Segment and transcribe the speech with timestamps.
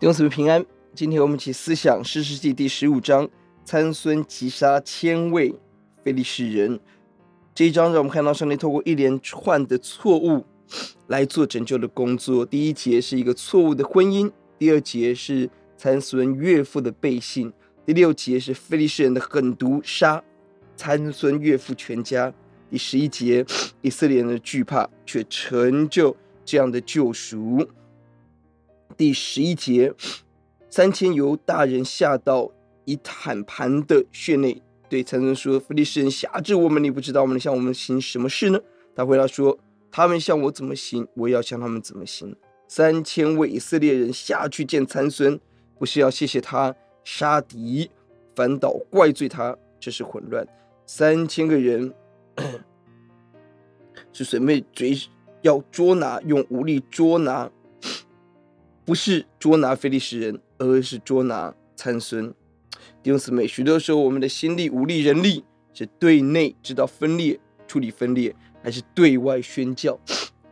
[0.00, 0.64] 弟兄姊妹平安，
[0.94, 3.28] 今天我们一起思想士师记第十五章，
[3.64, 5.52] 参孙击杀千位
[6.04, 6.78] 非利士人。
[7.52, 10.44] 这一章让我们看到上帝透过一连串的错误
[11.08, 12.46] 来做拯救的工作。
[12.46, 17.52] 第一节是一个错误的婚姻，第二节是参孙岳父的背信，
[17.84, 20.22] 第六节是非利士人的狠毒杀
[20.76, 22.32] 参孙岳父全家，
[22.70, 23.44] 第十一节
[23.80, 27.68] 以色列人的惧怕却成就这样的救赎。
[28.96, 29.92] 第十一节，
[30.68, 32.50] 三千犹大人下到
[32.84, 38.58] 以坦盘的穴内，对参孙说：“非利士人挟制我们，你不知道我们向我们行什么事呢？”
[38.96, 39.56] 他回答说
[39.92, 42.34] ：“他们向我怎么行，我也要向他们怎么行。”
[42.66, 45.38] 三千位以色列人下去见参孙，
[45.78, 46.74] 不是要谢谢他
[47.04, 47.90] 杀敌，
[48.34, 50.46] 反倒怪罪他，这是混乱。
[50.84, 51.94] 三千个人
[54.12, 54.98] 是准备追
[55.42, 57.50] 要捉拿，用武力捉拿。
[58.88, 62.32] 不是捉拿非利士人，而是捉拿参孙。
[63.02, 65.44] 弟兄姊妹，许多时候我们的心力、物力、人力，
[65.74, 70.00] 是对内知道分裂、处理分裂，还是对外宣教？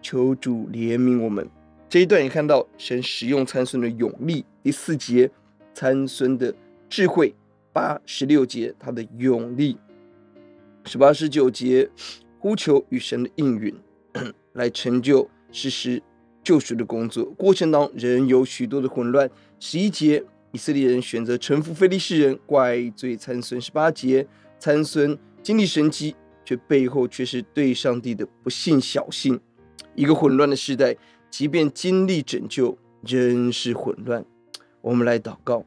[0.03, 1.48] 求主怜悯我们。
[1.89, 4.45] 这一段也看到神使用参孙的勇力。
[4.62, 5.31] 第四节，
[5.73, 6.55] 参孙的
[6.91, 7.33] 智慧；
[7.73, 9.79] 八十六节，他的勇力；
[10.84, 11.89] 十八十九节，
[12.39, 13.75] 呼求与神的应允，
[14.53, 16.03] 来成就实施。
[16.47, 19.28] 救赎的工作过程当中，仍有许多的混乱。
[19.58, 23.61] 十一节，以色列人选择臣服非利士人，怪罪参孙。
[23.61, 24.25] 十八节，
[24.56, 29.41] 参孙经历神迹，却背后却是对上帝的不信小信。
[29.97, 30.97] 一个混乱的时代，
[31.28, 34.24] 即便经历拯救，仍是混乱。
[34.83, 35.64] 我们来祷告，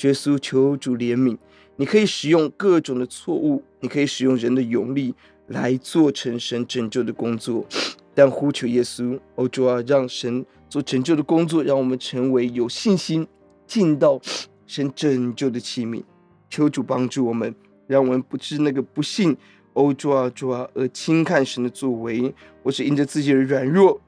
[0.00, 1.36] 耶稣求主怜悯。
[1.76, 5.14] 你可以使用各种的错误，你可以使用人的勇力
[5.48, 7.66] 来做成神拯救的工作。
[8.14, 13.26] 但呼求耶稣，哦主啊，让神做拯救的工作，让我们成为有信心
[13.66, 14.20] 进到
[14.66, 16.02] 神拯救的器皿。
[16.48, 17.52] 求主帮助我们，
[17.86, 19.36] 让我们不是那个不信，
[19.72, 22.32] 哦主啊主啊，而轻看神的作为，
[22.62, 24.00] 或是因着自己的软弱，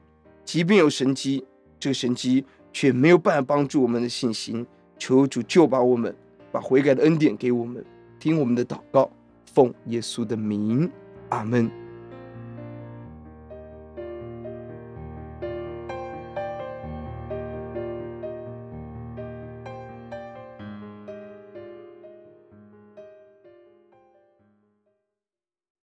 [0.45, 1.43] 即便有神迹，
[1.77, 4.65] 这个神迹却没有办法帮助我们的信心。
[4.97, 6.15] 求主救拔我们，
[6.51, 7.83] 把悔改的恩典给我们，
[8.19, 9.09] 听我们的祷告，
[9.53, 10.89] 奉耶稣的名，
[11.29, 11.86] 阿门。